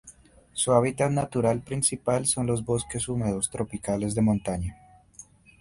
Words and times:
Su 0.53 0.71
hábitat 0.73 1.11
natural 1.11 1.61
principal 1.61 2.25
son 2.25 2.47
los 2.47 2.65
bosques 2.65 3.07
húmedos 3.07 3.51
tropicales 3.51 4.15
de 4.15 4.21
montaña. 4.23 4.75